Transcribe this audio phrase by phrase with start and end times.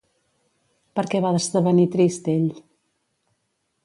[0.99, 2.49] Per què va esdevenir trist ell?